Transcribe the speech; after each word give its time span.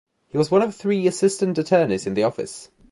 He 0.29 0.37
was 0.39 0.49
one 0.49 0.63
of 0.63 0.73
three 0.75 1.05
assistant 1.05 1.59
attorneys 1.59 2.07
in 2.07 2.15
the 2.15 2.23
office. 2.23 2.69